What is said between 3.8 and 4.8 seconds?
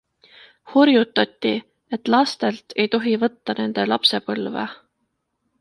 lapsepõlve.